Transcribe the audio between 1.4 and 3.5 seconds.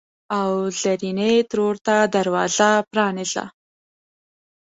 ترور ته دروازه پرانیزه!